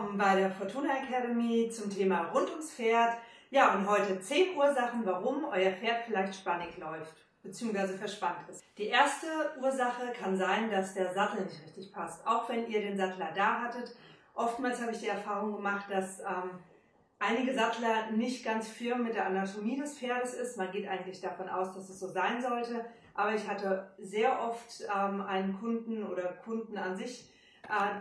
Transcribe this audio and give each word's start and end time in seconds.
willkommen 0.00 0.18
bei 0.18 0.34
der 0.34 0.50
Fortuna 0.50 0.96
Academy 1.02 1.68
zum 1.70 1.90
Thema 1.90 2.30
rund 2.32 2.48
ums 2.48 2.72
Pferd. 2.72 3.18
Ja, 3.50 3.74
und 3.74 3.86
heute 3.86 4.18
10 4.18 4.56
Ursachen, 4.56 5.04
warum 5.04 5.44
euer 5.44 5.72
Pferd 5.72 6.04
vielleicht 6.06 6.36
spannig 6.36 6.78
läuft 6.78 7.14
bzw. 7.42 7.98
verspannt 7.98 8.48
ist. 8.48 8.64
Die 8.78 8.86
erste 8.86 9.26
Ursache 9.60 10.12
kann 10.18 10.38
sein, 10.38 10.70
dass 10.70 10.94
der 10.94 11.12
Sattel 11.12 11.44
nicht 11.44 11.62
richtig 11.62 11.92
passt. 11.92 12.26
Auch 12.26 12.48
wenn 12.48 12.66
ihr 12.68 12.80
den 12.80 12.96
Sattler 12.96 13.28
da 13.34 13.60
hattet, 13.60 13.94
oftmals 14.34 14.80
habe 14.80 14.92
ich 14.92 15.00
die 15.00 15.08
Erfahrung 15.08 15.56
gemacht, 15.56 15.84
dass 15.90 16.20
ähm, 16.20 16.60
einige 17.18 17.52
Sattler 17.52 18.10
nicht 18.12 18.42
ganz 18.42 18.68
firm 18.68 19.02
mit 19.02 19.14
der 19.14 19.26
Anatomie 19.26 19.76
des 19.76 19.98
Pferdes 19.98 20.32
ist. 20.32 20.56
Man 20.56 20.70
geht 20.70 20.88
eigentlich 20.88 21.20
davon 21.20 21.50
aus, 21.50 21.74
dass 21.74 21.90
es 21.90 22.00
so 22.00 22.08
sein 22.08 22.40
sollte. 22.40 22.86
Aber 23.12 23.34
ich 23.34 23.46
hatte 23.46 23.90
sehr 23.98 24.40
oft 24.40 24.82
ähm, 24.82 25.20
einen 25.20 25.60
Kunden 25.60 26.06
oder 26.06 26.22
Kunden 26.42 26.78
an 26.78 26.96
sich, 26.96 27.30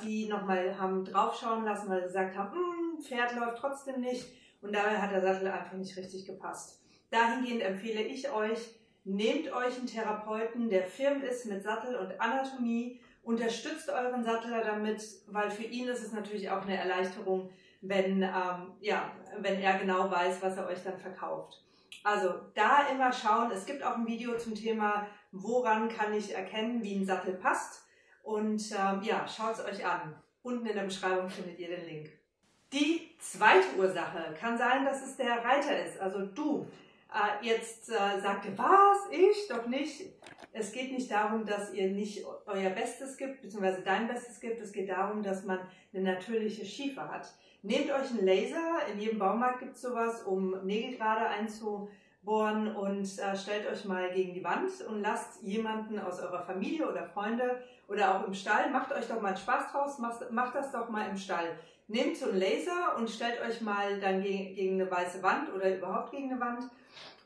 die 0.03 0.27
nochmal 0.27 0.77
haben 0.79 1.05
draufschauen 1.05 1.65
lassen, 1.65 1.89
weil 1.89 2.01
sie 2.01 2.07
gesagt 2.07 2.37
haben, 2.37 2.51
hm, 2.53 3.01
Pferd 3.01 3.35
läuft 3.35 3.57
trotzdem 3.59 4.01
nicht 4.01 4.27
und 4.61 4.73
dabei 4.73 4.97
hat 4.97 5.11
der 5.11 5.21
Sattel 5.21 5.47
einfach 5.47 5.73
nicht 5.73 5.95
richtig 5.97 6.25
gepasst. 6.25 6.81
Dahingehend 7.09 7.61
empfehle 7.61 8.01
ich 8.01 8.31
euch, 8.31 8.59
nehmt 9.03 9.51
euch 9.51 9.77
einen 9.77 9.87
Therapeuten, 9.87 10.69
der 10.69 10.83
firm 10.83 11.21
ist 11.21 11.45
mit 11.45 11.63
Sattel 11.63 11.95
und 11.95 12.19
Anatomie, 12.19 12.99
unterstützt 13.23 13.89
euren 13.89 14.23
Sattler 14.23 14.63
damit, 14.63 15.03
weil 15.27 15.49
für 15.49 15.63
ihn 15.63 15.87
ist 15.87 16.03
es 16.03 16.11
natürlich 16.11 16.49
auch 16.49 16.63
eine 16.63 16.77
Erleichterung, 16.77 17.49
wenn, 17.81 18.21
ähm, 18.21 18.73
ja, 18.81 19.11
wenn 19.37 19.59
er 19.59 19.77
genau 19.77 20.09
weiß, 20.09 20.41
was 20.41 20.57
er 20.57 20.67
euch 20.67 20.83
dann 20.83 20.97
verkauft. 20.97 21.63
Also 22.03 22.33
da 22.55 22.87
immer 22.91 23.11
schauen. 23.11 23.51
Es 23.51 23.65
gibt 23.65 23.83
auch 23.83 23.95
ein 23.95 24.07
Video 24.07 24.37
zum 24.37 24.55
Thema, 24.55 25.07
woran 25.31 25.89
kann 25.89 26.13
ich 26.13 26.33
erkennen, 26.33 26.81
wie 26.81 26.95
ein 26.95 27.05
Sattel 27.05 27.33
passt. 27.35 27.85
Und 28.29 28.61
ähm, 28.73 29.01
ja, 29.01 29.27
schaut 29.27 29.55
es 29.55 29.65
euch 29.65 29.83
an. 29.83 30.13
Unten 30.43 30.67
in 30.67 30.75
der 30.75 30.83
Beschreibung 30.83 31.27
findet 31.31 31.57
ihr 31.57 31.69
den 31.69 31.83
Link. 31.87 32.09
Die 32.71 33.09
zweite 33.17 33.75
Ursache 33.75 34.35
kann 34.39 34.55
sein, 34.55 34.85
dass 34.85 35.03
es 35.03 35.17
der 35.17 35.43
Reiter 35.43 35.83
ist, 35.83 35.99
also 35.99 36.27
du. 36.27 36.67
Äh, 37.11 37.43
jetzt 37.43 37.89
äh, 37.89 38.21
sagt 38.21 38.45
ihr, 38.45 38.55
was? 38.55 39.09
Ich? 39.09 39.47
Doch 39.47 39.65
nicht. 39.65 40.13
Es 40.53 40.71
geht 40.71 40.91
nicht 40.91 41.09
darum, 41.09 41.43
dass 41.43 41.73
ihr 41.73 41.89
nicht 41.89 42.23
euer 42.45 42.69
Bestes 42.69 43.17
gibt, 43.17 43.41
beziehungsweise 43.41 43.81
dein 43.81 44.07
Bestes 44.07 44.39
gibt. 44.39 44.61
Es 44.61 44.71
geht 44.71 44.89
darum, 44.89 45.23
dass 45.23 45.43
man 45.43 45.61
eine 45.91 46.03
natürliche 46.03 46.65
Schiefe 46.65 47.01
hat. 47.01 47.33
Nehmt 47.63 47.89
euch 47.89 48.11
einen 48.11 48.27
Laser, 48.27 48.85
in 48.93 48.99
jedem 48.99 49.17
Baumarkt 49.17 49.59
gibt 49.59 49.75
es 49.75 49.81
sowas, 49.81 50.21
um 50.21 50.63
Nägel 50.67 50.97
gerade 50.97 51.25
einzubohren 52.19 52.75
und 52.75 53.19
äh, 53.19 53.35
stellt 53.35 53.67
euch 53.67 53.85
mal 53.85 54.11
gegen 54.11 54.33
die 54.33 54.43
Wand 54.43 54.69
und 54.87 55.01
lasst 55.01 55.41
jemanden 55.43 55.99
aus 55.99 56.19
eurer 56.19 56.43
Familie 56.43 56.89
oder 56.89 57.05
Freunde 57.05 57.61
oder 57.87 58.15
auch 58.15 58.27
im 58.27 58.33
Stall, 58.33 58.69
macht 58.71 58.91
euch 58.91 59.07
doch 59.07 59.21
mal 59.21 59.35
Spaß 59.35 59.71
draus, 59.71 59.99
macht, 59.99 60.31
macht 60.31 60.55
das 60.55 60.71
doch 60.71 60.89
mal 60.89 61.09
im 61.09 61.17
Stall. 61.17 61.57
Nehmt 61.87 62.17
so 62.17 62.29
einen 62.29 62.39
Laser 62.39 62.95
und 62.97 63.09
stellt 63.09 63.41
euch 63.41 63.61
mal 63.61 63.99
dann 63.99 64.21
gegen, 64.21 64.53
gegen 64.53 64.81
eine 64.81 64.91
weiße 64.91 65.23
Wand 65.23 65.51
oder 65.53 65.75
überhaupt 65.75 66.11
gegen 66.11 66.31
eine 66.31 66.39
Wand 66.39 66.65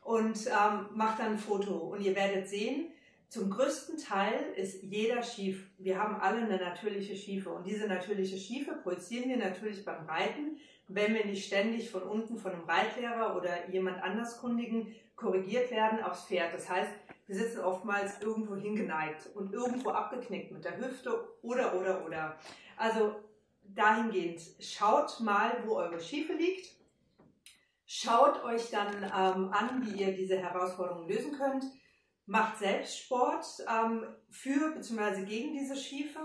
und 0.04 0.48
ähm, 0.48 0.86
macht 0.96 1.20
dann 1.20 1.34
ein 1.34 1.38
Foto 1.38 1.74
und 1.74 2.02
ihr 2.02 2.16
werdet 2.16 2.48
sehen, 2.48 2.88
zum 3.34 3.50
größten 3.50 3.98
Teil 3.98 4.54
ist 4.56 4.84
jeder 4.84 5.24
schief. 5.24 5.68
Wir 5.80 5.98
haben 5.98 6.18
alle 6.22 6.42
eine 6.42 6.58
natürliche 6.58 7.16
Schiefe 7.16 7.50
und 7.50 7.66
diese 7.66 7.88
natürliche 7.88 8.38
Schiefe 8.38 8.74
projizieren 8.74 9.28
wir 9.28 9.38
natürlich 9.38 9.84
beim 9.84 10.06
Reiten, 10.06 10.60
wenn 10.88 11.16
wir 11.16 11.26
nicht 11.26 11.48
ständig 11.48 11.90
von 11.90 12.04
unten 12.04 12.38
von 12.38 12.52
einem 12.52 12.66
Reitlehrer 12.66 13.36
oder 13.36 13.68
jemand 13.72 14.04
anderskundigen 14.04 14.94
korrigiert 15.16 15.72
werden 15.72 16.04
aufs 16.04 16.26
Pferd. 16.26 16.54
Das 16.54 16.70
heißt, 16.70 16.92
wir 17.26 17.36
sitzen 17.36 17.62
oftmals 17.62 18.22
irgendwo 18.22 18.56
hingeneigt 18.56 19.28
und 19.34 19.52
irgendwo 19.52 19.90
abgeknickt 19.90 20.52
mit 20.52 20.64
der 20.64 20.78
Hüfte 20.78 21.28
oder 21.42 21.74
oder 21.74 22.06
oder. 22.06 22.38
Also 22.78 23.16
dahingehend 23.64 24.42
schaut 24.60 25.20
mal, 25.22 25.64
wo 25.66 25.78
eure 25.78 26.00
Schiefe 26.00 26.34
liegt. 26.34 26.68
Schaut 27.88 28.44
euch 28.44 28.70
dann 28.70 28.94
ähm, 28.98 29.50
an, 29.52 29.82
wie 29.88 30.04
ihr 30.04 30.16
diese 30.16 30.38
Herausforderungen 30.38 31.10
lösen 31.10 31.32
könnt 31.36 31.64
macht 32.26 32.58
selbst 32.58 33.00
Sport 33.00 33.46
ähm, 33.68 34.06
für 34.30 34.72
bzw. 34.74 35.26
gegen 35.26 35.54
diese 35.54 35.76
Schiefe, 35.76 36.20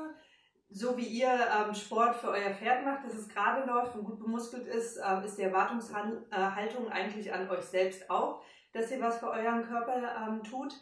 so 0.71 0.97
wie 0.97 1.07
ihr 1.07 1.29
ähm, 1.31 1.75
Sport 1.75 2.17
für 2.17 2.29
euer 2.29 2.55
Pferd 2.55 2.85
macht, 2.85 3.05
dass 3.05 3.15
es 3.15 3.29
gerade 3.29 3.67
läuft 3.67 3.97
und 3.97 4.05
gut 4.05 4.21
bemuskelt 4.21 4.67
ist, 4.67 4.99
äh, 4.99 5.25
ist 5.25 5.39
die 5.39 5.43
Erwartungshaltung 5.43 6.89
eigentlich 6.91 7.33
an 7.33 7.49
euch 7.49 7.65
selbst 7.65 8.09
auch, 8.11 8.43
dass 8.73 8.91
ihr 8.91 9.01
was 9.01 9.19
für 9.19 9.31
euren 9.31 9.65
Körper 9.65 10.27
ähm, 10.27 10.43
tut. 10.43 10.75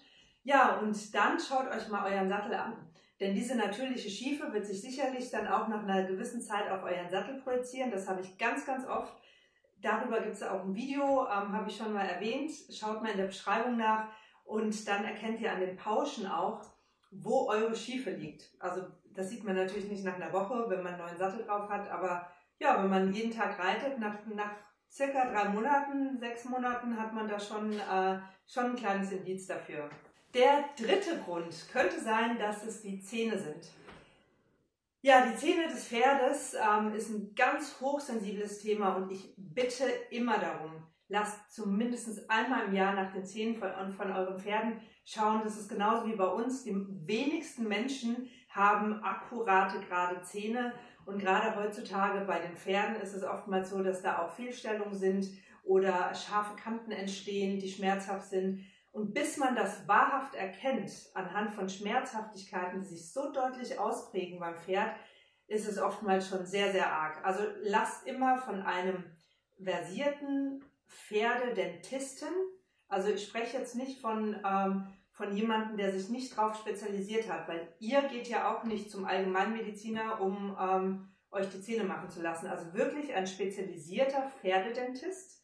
Ja, 0.42 0.78
und 0.78 1.14
dann 1.14 1.38
schaut 1.38 1.68
euch 1.68 1.88
mal 1.88 2.12
euren 2.12 2.28
Sattel 2.28 2.54
an. 2.54 2.76
Denn 3.20 3.34
diese 3.34 3.56
natürliche 3.56 4.10
Schiefe 4.10 4.52
wird 4.52 4.66
sich 4.66 4.82
sicherlich 4.82 5.30
dann 5.30 5.48
auch 5.48 5.68
nach 5.68 5.84
einer 5.84 6.04
gewissen 6.04 6.42
Zeit 6.42 6.68
auf 6.70 6.82
euren 6.82 7.08
Sattel 7.08 7.40
projizieren. 7.40 7.90
Das 7.90 8.08
habe 8.08 8.20
ich 8.20 8.36
ganz, 8.36 8.66
ganz 8.66 8.86
oft. 8.86 9.14
Darüber 9.80 10.20
gibt 10.20 10.34
es 10.34 10.42
auch 10.42 10.64
ein 10.64 10.74
Video, 10.74 11.26
ähm, 11.26 11.52
habe 11.52 11.70
ich 11.70 11.76
schon 11.76 11.92
mal 11.92 12.06
erwähnt. 12.06 12.50
Schaut 12.70 13.02
mal 13.02 13.12
in 13.12 13.18
der 13.18 13.26
Beschreibung 13.26 13.76
nach. 13.76 14.08
Und 14.46 14.88
dann 14.88 15.04
erkennt 15.04 15.40
ihr 15.40 15.52
an 15.52 15.60
den 15.60 15.76
Pauschen 15.76 16.26
auch, 16.26 16.62
wo 17.10 17.48
eure 17.48 17.76
Schiefe 17.76 18.10
liegt. 18.10 18.50
Also 18.58 18.86
das 19.14 19.30
sieht 19.30 19.44
man 19.44 19.56
natürlich 19.56 19.90
nicht 19.90 20.04
nach 20.04 20.14
einer 20.14 20.32
Woche, 20.32 20.66
wenn 20.68 20.82
man 20.82 20.94
einen 20.94 21.02
neuen 21.02 21.18
Sattel 21.18 21.44
drauf 21.44 21.68
hat, 21.68 21.90
aber 21.90 22.30
ja, 22.58 22.82
wenn 22.82 22.90
man 22.90 23.12
jeden 23.12 23.32
Tag 23.32 23.58
reitet, 23.58 23.98
nach, 23.98 24.24
nach 24.34 24.52
circa 24.90 25.30
drei 25.30 25.48
Monaten, 25.48 26.18
sechs 26.18 26.44
Monaten 26.44 26.98
hat 26.98 27.12
man 27.12 27.28
da 27.28 27.38
schon, 27.38 27.72
äh, 27.72 28.18
schon 28.46 28.66
ein 28.66 28.76
kleines 28.76 29.12
Indiz 29.12 29.46
dafür. 29.46 29.90
Der 30.34 30.64
dritte 30.78 31.18
Grund 31.18 31.54
könnte 31.72 32.00
sein, 32.00 32.38
dass 32.38 32.64
es 32.64 32.82
die 32.82 33.00
Zähne 33.00 33.38
sind. 33.38 33.70
Ja, 35.02 35.24
die 35.26 35.36
Zähne 35.36 35.68
des 35.68 35.86
Pferdes 35.88 36.54
ähm, 36.54 36.92
ist 36.94 37.10
ein 37.10 37.34
ganz 37.34 37.80
hochsensibles 37.80 38.60
Thema 38.60 38.96
und 38.96 39.10
ich 39.12 39.34
bitte 39.36 39.84
immer 40.10 40.38
darum, 40.38 40.82
lasst 41.08 41.52
zumindest 41.52 42.28
einmal 42.30 42.66
im 42.66 42.74
Jahr 42.74 42.94
nach 42.94 43.12
den 43.12 43.24
Zähnen 43.24 43.56
von, 43.56 43.92
von 43.92 44.12
euren 44.12 44.38
Pferden 44.38 44.80
schauen. 45.04 45.42
Das 45.44 45.56
ist 45.58 45.68
genauso 45.68 46.06
wie 46.06 46.16
bei 46.16 46.26
uns. 46.26 46.64
Die 46.64 46.74
wenigsten 47.06 47.68
Menschen 47.68 48.28
haben 48.48 49.02
akkurate, 49.02 49.80
gerade 49.80 50.22
Zähne. 50.22 50.72
Und 51.04 51.20
gerade 51.20 51.54
heutzutage 51.54 52.24
bei 52.24 52.40
den 52.40 52.56
Pferden 52.56 52.96
ist 52.96 53.14
es 53.14 53.22
oftmals 53.22 53.70
so, 53.70 53.82
dass 53.82 54.02
da 54.02 54.18
auch 54.18 54.30
Fehlstellungen 54.30 54.94
sind 54.94 55.28
oder 55.62 56.12
scharfe 56.14 56.56
Kanten 56.56 56.90
entstehen, 56.90 57.60
die 57.60 57.68
schmerzhaft 57.68 58.28
sind. 58.28 58.64
Und 58.90 59.12
bis 59.14 59.36
man 59.36 59.54
das 59.54 59.86
wahrhaft 59.86 60.34
erkennt, 60.34 60.90
anhand 61.14 61.52
von 61.52 61.68
Schmerzhaftigkeiten, 61.68 62.80
die 62.80 62.86
sich 62.88 63.12
so 63.12 63.30
deutlich 63.30 63.78
ausprägen 63.78 64.40
beim 64.40 64.56
Pferd, 64.56 64.96
ist 65.48 65.68
es 65.68 65.78
oftmals 65.78 66.28
schon 66.28 66.46
sehr, 66.46 66.72
sehr 66.72 66.90
arg. 66.90 67.24
Also 67.24 67.44
lasst 67.62 68.06
immer 68.06 68.38
von 68.38 68.62
einem 68.62 69.04
versierten 69.62 70.64
Pferdedentisten. 70.88 72.28
Also 72.88 73.08
ich 73.08 73.26
spreche 73.26 73.58
jetzt 73.58 73.74
nicht 73.74 74.00
von, 74.00 74.36
ähm, 74.44 74.86
von 75.12 75.34
jemandem, 75.34 75.76
der 75.76 75.92
sich 75.92 76.08
nicht 76.08 76.36
darauf 76.36 76.56
spezialisiert 76.56 77.28
hat, 77.28 77.48
weil 77.48 77.74
ihr 77.80 78.02
geht 78.02 78.28
ja 78.28 78.54
auch 78.54 78.64
nicht 78.64 78.90
zum 78.90 79.04
Allgemeinmediziner, 79.04 80.20
um 80.20 80.56
ähm, 80.60 81.08
euch 81.30 81.48
die 81.48 81.60
Zähne 81.60 81.84
machen 81.84 82.10
zu 82.10 82.22
lassen. 82.22 82.46
Also 82.46 82.72
wirklich 82.74 83.14
ein 83.14 83.26
spezialisierter 83.26 84.30
Pferdedentist, 84.40 85.42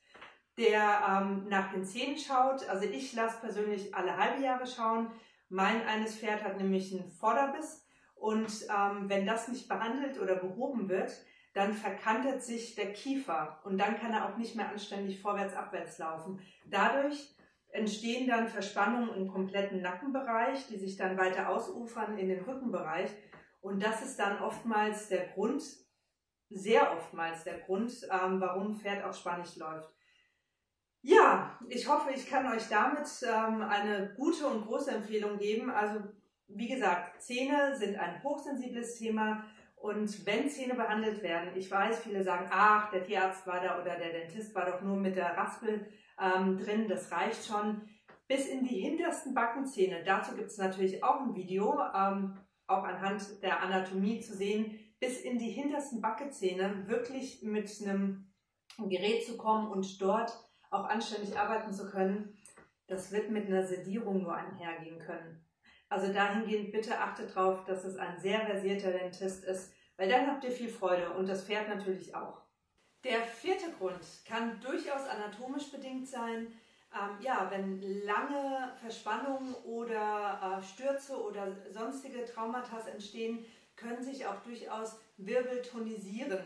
der 0.56 1.03
ähm, 1.08 1.48
nach 1.48 1.72
den 1.72 1.84
Zähnen 1.84 2.19
schaut. 2.19 2.69
Also 2.69 2.84
ich 2.86 3.12
lasse 3.14 3.41
persönlich 3.41 3.94
alle 3.94 4.16
halbe 4.16 4.42
Jahre 4.42 4.66
schauen. 4.66 5.10
Mein 5.48 5.86
eines 5.86 6.16
Pferd 6.16 6.42
hat 6.44 6.59
nämlich 6.59 6.92
einen 6.92 7.10
Vorderbiss 7.10 7.84
und 8.14 8.66
ähm, 8.70 9.09
wenn 9.09 9.26
das 9.26 9.48
nicht 9.48 9.69
behandelt 9.69 10.20
oder 10.20 10.36
behoben 10.36 10.88
wird, 10.88 11.12
dann 11.54 11.74
verkantet 11.74 12.42
sich 12.42 12.74
der 12.74 12.92
Kiefer 12.92 13.60
und 13.64 13.78
dann 13.78 13.98
kann 13.98 14.12
er 14.12 14.28
auch 14.28 14.36
nicht 14.36 14.56
mehr 14.56 14.68
anständig 14.68 15.20
vorwärts, 15.20 15.54
abwärts 15.54 15.98
laufen. 15.98 16.40
Dadurch 16.66 17.34
entstehen 17.68 18.28
dann 18.28 18.48
Verspannungen 18.48 19.14
im 19.14 19.28
kompletten 19.28 19.80
Nackenbereich, 19.82 20.66
die 20.68 20.78
sich 20.78 20.96
dann 20.96 21.18
weiter 21.18 21.48
ausufern 21.48 22.18
in 22.18 22.28
den 22.28 22.44
Rückenbereich. 22.44 23.10
Und 23.60 23.82
das 23.82 24.03
ist 24.03 24.18
dann 24.18 24.41
oftmals 24.41 25.09
der 25.09 25.28
Grund, 25.28 25.62
sehr 26.50 26.92
oftmals 26.92 27.44
der 27.44 27.60
Grund, 27.60 27.92
ähm, 28.10 28.41
warum 28.41 28.74
Pferd 28.74 29.04
auch 29.04 29.15
spannig 29.15 29.56
läuft. 29.56 29.94
Ja, 31.00 31.59
ich 31.68 31.88
hoffe, 31.88 32.12
ich 32.12 32.28
kann 32.28 32.47
euch 32.53 32.68
damit 32.68 33.09
ähm, 33.22 33.62
eine 33.62 34.15
gute 34.16 34.47
und 34.47 34.66
große 34.66 34.92
Empfehlung 34.92 35.38
geben. 35.38 35.71
Also, 35.71 36.00
wie 36.48 36.68
gesagt, 36.68 37.21
Zähne 37.21 37.74
sind 37.77 37.97
ein 37.97 38.22
hochsensibles 38.22 38.98
Thema. 38.98 39.44
Und 39.82 40.24
wenn 40.26 40.48
Zähne 40.48 40.74
behandelt 40.74 41.24
werden, 41.24 41.56
ich 41.56 41.68
weiß, 41.68 42.04
viele 42.04 42.22
sagen, 42.22 42.46
ach, 42.52 42.92
der 42.92 43.02
Tierarzt 43.02 43.44
war 43.48 43.60
da 43.60 43.80
oder 43.80 43.96
der 43.96 44.12
Dentist 44.12 44.54
war 44.54 44.64
doch 44.64 44.80
nur 44.80 44.96
mit 44.96 45.16
der 45.16 45.36
Raspel 45.36 45.88
ähm, 46.20 46.56
drin, 46.56 46.86
das 46.88 47.10
reicht 47.10 47.44
schon. 47.44 47.82
Bis 48.28 48.46
in 48.46 48.62
die 48.62 48.80
hintersten 48.80 49.34
Backenzähne, 49.34 50.04
dazu 50.04 50.36
gibt 50.36 50.50
es 50.50 50.58
natürlich 50.58 51.02
auch 51.02 51.22
ein 51.22 51.34
Video, 51.34 51.80
ähm, 51.96 52.38
auch 52.68 52.84
anhand 52.84 53.42
der 53.42 53.60
Anatomie 53.60 54.20
zu 54.20 54.36
sehen, 54.36 54.78
bis 55.00 55.20
in 55.20 55.38
die 55.38 55.50
hintersten 55.50 56.00
Backenzähne 56.00 56.86
wirklich 56.86 57.42
mit 57.42 57.68
einem 57.82 58.32
Gerät 58.78 59.26
zu 59.26 59.36
kommen 59.36 59.66
und 59.66 60.00
dort 60.00 60.32
auch 60.70 60.84
anständig 60.84 61.36
arbeiten 61.36 61.72
zu 61.72 61.90
können, 61.90 62.38
das 62.86 63.10
wird 63.10 63.30
mit 63.30 63.48
einer 63.48 63.66
Sedierung 63.66 64.22
nur 64.22 64.36
einhergehen 64.36 65.00
können. 65.00 65.44
Also 65.92 66.12
dahingehend 66.12 66.72
bitte 66.72 66.98
achtet 66.98 67.36
darauf, 67.36 67.65
dass 67.65 67.84
es 67.84 67.97
ein 67.97 68.18
sehr 68.18 68.41
versierter 68.41 68.92
Dentist 68.92 69.44
ist 69.44 69.72
weil 69.97 70.09
dann 70.09 70.27
habt 70.27 70.44
ihr 70.44 70.50
viel 70.50 70.68
Freude 70.68 71.10
und 71.10 71.28
das 71.28 71.44
Pferd 71.44 71.68
natürlich 71.68 72.15
auch. 72.15 72.41
Der 73.04 73.22
vierte 73.22 73.71
Grund 73.78 74.00
kann 74.27 74.60
durchaus 74.60 75.03
anatomisch 75.09 75.71
bedingt 75.71 76.09
sein. 76.09 76.48
Ähm, 76.92 77.21
ja, 77.21 77.48
wenn 77.50 77.80
lange 78.04 78.72
Verspannungen 78.80 79.54
oder 79.65 80.59
äh, 80.59 80.62
Stürze 80.62 81.21
oder 81.22 81.56
sonstige 81.71 82.24
Traumata 82.24 82.80
entstehen, 82.89 83.44
können 83.77 84.03
sich 84.03 84.27
auch 84.27 84.42
durchaus 84.42 84.98
Wirbel 85.16 85.62
tonisieren. 85.62 86.42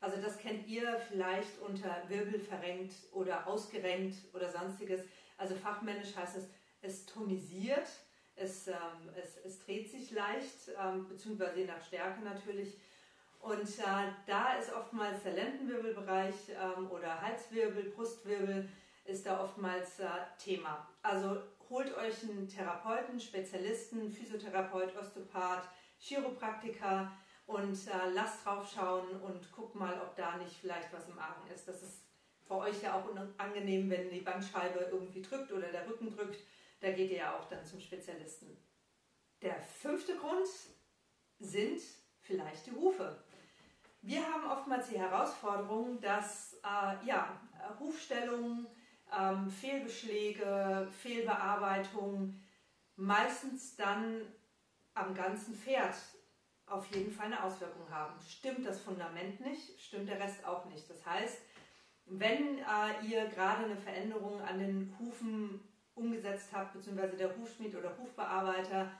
Also 0.00 0.20
das 0.20 0.38
kennt 0.38 0.66
ihr 0.66 0.98
vielleicht 1.08 1.60
unter 1.60 1.94
Wirbel 2.08 2.40
verrenkt 2.40 2.94
oder 3.12 3.46
ausgerenkt 3.46 4.16
oder 4.32 4.50
sonstiges. 4.50 5.02
Also 5.36 5.54
fachmännisch 5.54 6.16
heißt 6.16 6.36
es, 6.36 6.48
es 6.80 7.06
tonisiert, 7.06 7.88
es, 8.40 8.68
ähm, 8.68 8.74
es, 9.16 9.36
es 9.44 9.64
dreht 9.64 9.90
sich 9.90 10.10
leicht, 10.10 10.70
ähm, 10.80 11.08
beziehungsweise 11.08 11.60
je 11.60 11.66
nach 11.66 11.84
Stärke 11.84 12.22
natürlich. 12.22 12.74
Und 13.40 13.68
äh, 13.78 14.12
da 14.26 14.54
ist 14.54 14.72
oftmals 14.72 15.22
der 15.22 15.32
Lendenwirbelbereich 15.34 16.34
ähm, 16.50 16.90
oder 16.90 17.20
Halswirbel, 17.20 17.90
Brustwirbel 17.90 18.68
ist 19.04 19.24
da 19.26 19.42
oftmals 19.42 20.00
äh, 20.00 20.06
Thema. 20.38 20.86
Also 21.02 21.40
holt 21.70 21.96
euch 21.96 22.22
einen 22.24 22.48
Therapeuten, 22.48 23.20
Spezialisten, 23.20 24.10
Physiotherapeut, 24.10 24.96
Osteopath, 24.96 25.68
Chiropraktiker 25.98 27.12
und 27.46 27.74
äh, 27.86 28.10
lasst 28.14 28.44
drauf 28.44 28.70
schauen 28.74 29.08
und 29.22 29.52
guckt 29.52 29.74
mal, 29.74 29.94
ob 30.02 30.14
da 30.16 30.36
nicht 30.36 30.56
vielleicht 30.60 30.92
was 30.92 31.08
im 31.08 31.18
Argen 31.18 31.48
ist. 31.54 31.66
Das 31.66 31.82
ist 31.82 32.02
für 32.46 32.56
euch 32.56 32.82
ja 32.82 32.94
auch 32.94 33.08
unangenehm, 33.08 33.90
wenn 33.90 34.10
die 34.10 34.20
Bandscheibe 34.20 34.88
irgendwie 34.90 35.22
drückt 35.22 35.52
oder 35.52 35.68
der 35.68 35.86
Rücken 35.88 36.14
drückt. 36.14 36.40
Da 36.80 36.92
geht 36.92 37.10
ihr 37.10 37.18
ja 37.18 37.36
auch 37.36 37.48
dann 37.48 37.64
zum 37.64 37.80
Spezialisten. 37.80 38.56
Der 39.42 39.60
fünfte 39.60 40.16
Grund 40.16 40.48
sind 41.38 41.80
vielleicht 42.20 42.66
die 42.66 42.72
Hufe. 42.72 43.22
Wir 44.02 44.24
haben 44.24 44.48
oftmals 44.48 44.88
die 44.88 44.98
Herausforderung, 44.98 46.00
dass 46.00 46.54
äh, 46.64 47.06
ja, 47.06 47.40
Hufstellungen, 47.80 48.66
ähm, 49.16 49.50
Fehlbeschläge, 49.50 50.88
Fehlbearbeitung 51.02 52.40
meistens 52.96 53.76
dann 53.76 54.22
am 54.94 55.14
ganzen 55.14 55.54
Pferd 55.54 55.94
auf 56.66 56.86
jeden 56.94 57.12
Fall 57.12 57.26
eine 57.26 57.42
Auswirkung 57.42 57.88
haben. 57.90 58.20
Stimmt 58.20 58.66
das 58.66 58.80
Fundament 58.80 59.40
nicht, 59.40 59.80
stimmt 59.80 60.08
der 60.08 60.20
Rest 60.20 60.44
auch 60.44 60.66
nicht. 60.66 60.88
Das 60.90 61.04
heißt, 61.06 61.38
wenn 62.06 62.58
äh, 62.58 63.06
ihr 63.06 63.26
gerade 63.26 63.64
eine 63.64 63.76
Veränderung 63.76 64.40
an 64.42 64.58
den 64.58 64.96
Hufen 64.98 65.60
umgesetzt 65.98 66.50
habt, 66.52 66.72
beziehungsweise 66.72 67.16
der 67.16 67.36
Hufschmied 67.36 67.74
oder 67.74 67.96
Hufbearbeiter, 67.98 68.90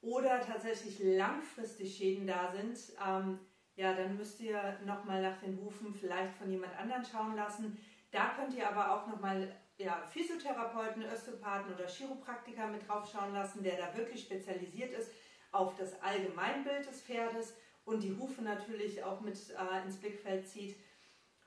oder 0.00 0.40
tatsächlich 0.40 1.00
langfristig 1.02 1.96
Schäden 1.96 2.26
da 2.26 2.52
sind, 2.52 2.78
ähm, 3.04 3.40
ja, 3.74 3.92
dann 3.92 4.16
müsst 4.16 4.40
ihr 4.40 4.78
nochmal 4.84 5.20
nach 5.20 5.38
den 5.38 5.58
Hufen 5.60 5.92
vielleicht 5.92 6.34
von 6.36 6.50
jemand 6.50 6.78
anderen 6.78 7.04
schauen 7.04 7.36
lassen. 7.36 7.78
Da 8.10 8.32
könnt 8.36 8.54
ihr 8.54 8.68
aber 8.68 8.94
auch 8.94 9.06
nochmal 9.06 9.54
ja, 9.78 10.02
Physiotherapeuten, 10.08 11.04
Osteopathen 11.04 11.74
oder 11.74 11.86
Chiropraktiker 11.86 12.68
mit 12.68 12.88
drauf 12.88 13.10
schauen 13.10 13.34
lassen, 13.34 13.62
der 13.62 13.76
da 13.76 13.96
wirklich 13.96 14.22
spezialisiert 14.22 14.92
ist 14.92 15.10
auf 15.52 15.74
das 15.76 16.00
Allgemeinbild 16.02 16.86
des 16.86 17.02
Pferdes 17.02 17.54
und 17.84 18.02
die 18.02 18.16
Hufe 18.16 18.42
natürlich 18.42 19.02
auch 19.04 19.20
mit 19.20 19.36
äh, 19.50 19.84
ins 19.84 19.96
Blickfeld 19.96 20.48
zieht. 20.48 20.76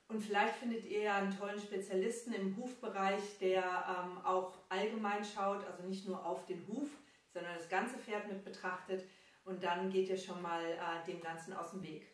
Und 0.10 0.22
vielleicht 0.22 0.56
findet 0.56 0.86
ihr 0.86 1.04
ja 1.04 1.16
einen 1.18 1.38
tollen 1.38 1.60
Spezialisten 1.60 2.34
im 2.34 2.58
Hufbereich, 2.58 3.38
der 3.40 3.64
ähm, 3.64 4.18
auch 4.26 4.54
allgemein 4.68 5.24
schaut, 5.24 5.64
also 5.66 5.84
nicht 5.84 6.08
nur 6.08 6.26
auf 6.26 6.46
den 6.48 6.68
Huf, 6.68 6.90
sondern 7.32 7.56
das 7.56 7.70
ganze 7.70 8.00
Pferd 8.00 8.28
mit 8.28 8.44
betrachtet 8.44 9.04
und 9.46 9.64
dann 9.64 9.92
geht 9.92 10.10
ihr 10.10 10.18
schon 10.18 10.42
mal 10.42 10.64
äh, 10.64 11.06
dem 11.06 11.22
Ganzen 11.22 11.54
aus 11.54 11.72
dem 11.72 11.84
Weg. 11.84 12.08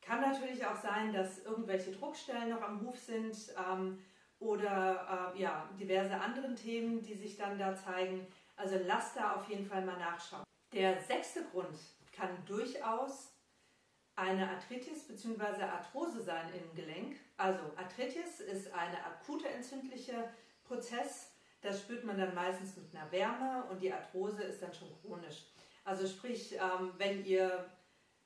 Kann 0.00 0.22
natürlich 0.22 0.64
auch 0.64 0.76
sein, 0.76 1.12
dass 1.12 1.44
irgendwelche 1.44 1.92
Druckstellen 1.92 2.48
noch 2.48 2.62
am 2.62 2.80
Huf 2.80 2.98
sind 2.98 3.36
ähm, 3.70 3.98
oder 4.38 5.34
äh, 5.34 5.40
ja, 5.40 5.68
diverse 5.78 6.14
andere 6.18 6.54
Themen, 6.54 7.02
die 7.02 7.14
sich 7.14 7.36
dann 7.36 7.58
da 7.58 7.76
zeigen. 7.76 8.26
Also 8.56 8.76
lasst 8.86 9.14
da 9.16 9.34
auf 9.34 9.46
jeden 9.50 9.66
Fall 9.66 9.84
mal 9.84 9.98
nachschauen. 9.98 10.44
Der 10.72 10.98
sechste 11.02 11.44
Grund 11.44 11.76
kann 12.12 12.30
durchaus 12.46 13.35
eine 14.16 14.48
Arthritis 14.48 15.06
bzw. 15.06 15.62
Arthrose 15.62 16.22
sein 16.22 16.48
im 16.54 16.74
Gelenk. 16.74 17.16
Also 17.36 17.60
Arthritis 17.76 18.40
ist 18.40 18.72
eine 18.72 19.04
akute 19.04 19.48
entzündliche 19.48 20.30
Prozess. 20.64 21.32
Das 21.60 21.80
spürt 21.80 22.04
man 22.04 22.18
dann 22.18 22.34
meistens 22.34 22.76
mit 22.76 22.94
einer 22.94 23.10
Wärme 23.12 23.64
und 23.70 23.80
die 23.80 23.92
Arthrose 23.92 24.42
ist 24.42 24.62
dann 24.62 24.74
schon 24.74 24.88
chronisch. 25.00 25.44
Also 25.84 26.06
sprich, 26.06 26.54
ähm, 26.54 26.92
wenn 26.96 27.24
ihr 27.24 27.70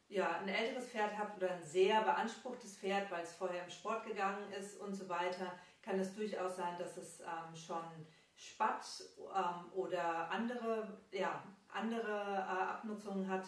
ja, 0.08 0.38
ein 0.40 0.48
älteres 0.48 0.88
Pferd 0.88 1.16
habt 1.16 1.36
oder 1.36 1.52
ein 1.52 1.62
sehr 1.62 2.00
beanspruchtes 2.02 2.76
Pferd, 2.76 3.10
weil 3.10 3.22
es 3.22 3.32
vorher 3.32 3.64
im 3.64 3.70
Sport 3.70 4.06
gegangen 4.06 4.52
ist 4.52 4.80
und 4.80 4.94
so 4.94 5.08
weiter, 5.08 5.52
kann 5.82 5.98
es 5.98 6.14
durchaus 6.14 6.56
sein, 6.56 6.76
dass 6.78 6.96
es 6.96 7.20
ähm, 7.20 7.54
schon 7.54 7.84
Spatt 8.34 8.86
ähm, 9.34 9.72
oder 9.72 10.30
andere, 10.30 10.98
ja, 11.12 11.42
andere 11.72 12.10
äh, 12.10 12.62
Abnutzungen 12.72 13.28
hat. 13.28 13.46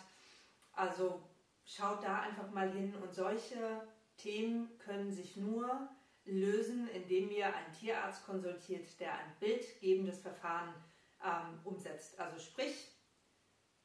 Also 0.75 1.23
schaut 1.65 2.03
da 2.03 2.21
einfach 2.21 2.51
mal 2.51 2.71
hin 2.71 2.95
und 2.95 3.15
solche 3.15 3.83
Themen 4.17 4.79
können 4.79 5.11
sich 5.11 5.37
nur 5.37 5.89
lösen, 6.25 6.89
indem 6.89 7.31
ihr 7.31 7.47
einen 7.47 7.73
Tierarzt 7.73 8.25
konsultiert, 8.25 9.01
der 9.01 9.13
ein 9.15 9.33
bildgebendes 9.41 10.21
Verfahren 10.21 10.75
ähm, 11.25 11.59
umsetzt. 11.65 12.19
Also 12.21 12.39
sprich, 12.39 12.89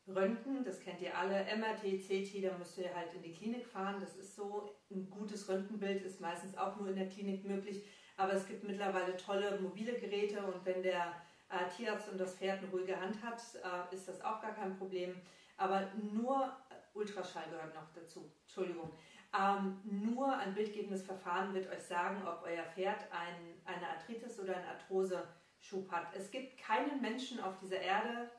Röntgen, 0.08 0.64
das 0.64 0.80
kennt 0.80 1.02
ihr 1.02 1.18
alle, 1.18 1.46
MRT, 1.58 2.00
CT, 2.00 2.44
da 2.44 2.58
müsst 2.58 2.78
ihr 2.78 2.94
halt 2.96 3.14
in 3.14 3.24
die 3.24 3.34
Klinik 3.34 3.68
fahren. 3.68 4.00
Das 4.00 4.16
ist 4.16 4.36
so, 4.36 4.72
ein 4.90 5.10
gutes 5.10 5.50
Röntgenbild 5.50 6.04
ist 6.04 6.22
meistens 6.22 6.58
auch 6.58 6.78
nur 6.78 6.90
in 6.90 6.96
der 6.96 7.10
Klinik 7.10 7.44
möglich. 7.44 7.84
Aber 8.16 8.34
es 8.34 8.48
gibt 8.48 8.64
mittlerweile 8.64 9.18
tolle 9.18 9.60
mobile 9.60 9.94
Geräte 9.94 10.42
und 10.42 10.66
wenn 10.66 10.82
der 10.82 11.14
äh, 11.50 11.70
Tierarzt 11.76 12.10
und 12.10 12.18
das 12.18 12.36
Pferd 12.36 12.60
eine 12.60 12.70
ruhige 12.70 13.00
Hand 13.00 13.22
hat, 13.22 13.42
äh, 13.56 13.94
ist 13.94 14.08
das 14.08 14.22
auch 14.22 14.42
gar 14.42 14.54
kein 14.54 14.78
Problem. 14.78 15.16
Aber 15.58 15.92
nur 16.14 16.56
Ultraschall 16.98 17.50
gehört 17.50 17.76
noch 17.76 17.90
dazu. 17.94 18.32
Entschuldigung. 18.44 18.92
Ähm, 19.38 19.80
nur 19.84 20.36
ein 20.36 20.54
bildgebendes 20.54 21.04
Verfahren 21.04 21.54
wird 21.54 21.70
euch 21.70 21.84
sagen, 21.84 22.26
ob 22.26 22.44
euer 22.44 22.64
Pferd 22.64 23.02
ein, 23.12 23.62
eine 23.66 23.90
Arthritis 23.90 24.40
oder 24.40 24.56
eine 24.56 24.68
Arthrose-Schub 24.70 25.92
hat. 25.92 26.16
Es 26.16 26.32
gibt 26.32 26.58
keinen 26.58 27.02
Menschen 27.02 27.40
auf 27.40 27.60
dieser 27.60 27.80
Erde, 27.80 28.32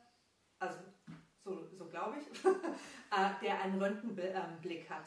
also 0.58 0.78
so, 1.44 1.66
so 1.76 1.86
glaube 1.86 2.16
ich, 2.18 2.44
äh, 2.44 3.30
der 3.42 3.62
einen 3.62 3.80
Röntgenblick 3.80 4.88
hat. 4.90 5.06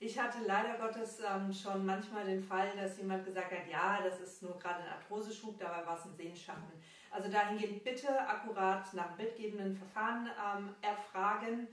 Ich 0.00 0.18
hatte 0.18 0.38
leider 0.46 0.78
Gottes 0.78 1.20
ähm, 1.20 1.52
schon 1.52 1.84
manchmal 1.84 2.24
den 2.24 2.42
Fall, 2.42 2.70
dass 2.76 2.98
jemand 2.98 3.24
gesagt 3.24 3.50
hat, 3.50 3.68
ja, 3.68 4.00
das 4.02 4.20
ist 4.20 4.42
nur 4.42 4.56
gerade 4.58 4.82
ein 4.84 4.92
Arthroseschub, 4.92 5.58
dabei 5.58 5.84
war 5.84 5.98
es 5.98 6.04
ein 6.04 6.14
Sehenschatten. 6.14 6.72
Also 7.10 7.30
dahingehend 7.30 7.82
bitte 7.82 8.08
akkurat 8.08 8.92
nach 8.94 9.16
bildgebenden 9.16 9.76
Verfahren 9.76 10.28
ähm, 10.28 10.74
erfragen 10.82 11.66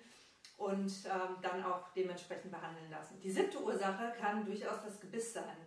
und 0.57 0.91
ähm, 1.05 1.37
dann 1.41 1.63
auch 1.63 1.89
dementsprechend 1.95 2.51
behandeln 2.51 2.89
lassen. 2.89 3.19
Die 3.19 3.31
siebte 3.31 3.61
Ursache 3.61 4.13
kann 4.19 4.45
durchaus 4.45 4.83
das 4.83 4.99
Gebiss 4.99 5.33
sein. 5.33 5.57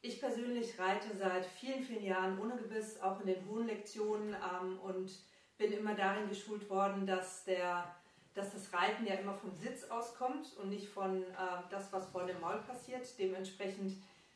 Ich 0.00 0.20
persönlich 0.20 0.78
reite 0.78 1.16
seit 1.16 1.44
vielen, 1.44 1.82
vielen 1.82 2.04
Jahren 2.04 2.38
ohne 2.38 2.56
Gebiss, 2.56 3.00
auch 3.00 3.20
in 3.20 3.26
den 3.26 3.46
hohen 3.48 3.66
Lektionen 3.66 4.34
ähm, 4.34 4.78
und 4.80 5.10
bin 5.58 5.72
immer 5.72 5.94
darin 5.94 6.28
geschult 6.28 6.68
worden, 6.70 7.06
dass, 7.06 7.44
der, 7.44 7.94
dass 8.34 8.52
das 8.52 8.72
Reiten 8.72 9.06
ja 9.06 9.14
immer 9.14 9.34
vom 9.34 9.54
Sitz 9.54 9.84
auskommt 9.84 10.56
und 10.58 10.68
nicht 10.68 10.88
von 10.88 11.22
äh, 11.22 11.26
das, 11.70 11.92
was 11.92 12.06
vor 12.08 12.24
dem 12.24 12.40
Maul 12.40 12.58
passiert. 12.58 13.06
Dementsprechend 13.18 13.92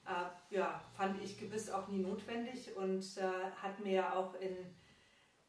äh, 0.07 0.55
ja, 0.55 0.83
fand 0.97 1.23
ich 1.23 1.39
Gebiss 1.39 1.71
auch 1.71 1.89
nie 1.89 2.01
notwendig 2.01 2.77
und 2.77 3.05
äh, 3.19 3.51
hat 3.63 3.79
mir 3.81 3.93
ja 3.93 4.15
auch 4.15 4.35
in 4.41 4.57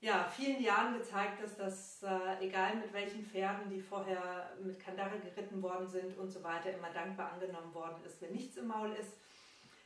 ja, 0.02 0.28
vielen 0.36 0.62
Jahren 0.62 0.98
gezeigt, 0.98 1.44
dass 1.44 1.56
das, 1.56 2.04
äh, 2.04 2.44
egal 2.44 2.76
mit 2.76 2.92
welchen 2.92 3.24
Pferden, 3.24 3.70
die 3.70 3.80
vorher 3.80 4.52
mit 4.60 4.80
Kandare 4.80 5.20
geritten 5.20 5.62
worden 5.62 5.88
sind 5.88 6.18
und 6.18 6.32
so 6.32 6.44
weiter, 6.44 6.74
immer 6.74 6.90
dankbar 6.90 7.34
angenommen 7.34 7.72
worden 7.74 8.04
ist, 8.04 8.20
wenn 8.20 8.32
nichts 8.34 8.58
im 8.58 8.68
Maul 8.68 8.92
ist. 8.94 9.14